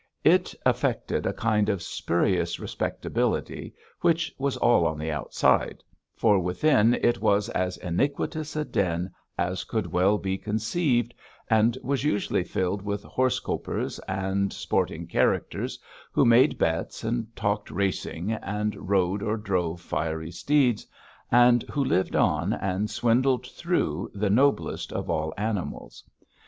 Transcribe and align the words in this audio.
It 0.23 0.55
affected 0.65 1.27
a 1.27 1.31
kind 1.31 1.69
of 1.69 1.83
spurious 1.83 2.59
respectability, 2.59 3.75
which 3.99 4.33
was 4.39 4.57
all 4.57 4.87
on 4.87 4.97
the 4.97 5.11
outside, 5.11 5.83
for 6.15 6.39
within 6.39 6.95
it 7.03 7.21
was 7.21 7.49
as 7.49 7.77
iniquitous 7.77 8.55
a 8.55 8.65
den 8.65 9.11
as 9.37 9.63
could 9.63 9.91
well 9.91 10.17
be 10.17 10.39
conceived, 10.39 11.13
and 11.51 11.77
was 11.83 12.03
usually 12.03 12.43
filled 12.43 12.81
with 12.81 13.03
horse 13.03 13.39
copers 13.39 13.99
and 14.07 14.51
sporting 14.51 15.05
characters, 15.05 15.77
who 16.11 16.25
made 16.25 16.57
bets, 16.57 17.03
and 17.03 17.35
talked 17.35 17.69
racing, 17.69 18.31
and 18.33 18.89
rode 18.89 19.21
or 19.21 19.37
drove 19.37 19.81
fiery 19.81 20.31
steeds, 20.31 20.87
and 21.31 21.61
who 21.71 21.83
lived 21.85 22.15
on, 22.15 22.53
and 22.53 22.89
swindled 22.89 23.45
through, 23.45 24.09
the 24.15 24.31
noblest 24.31 24.91
of 24.91 25.11
all 25.11 25.31
animals. 25.37 26.03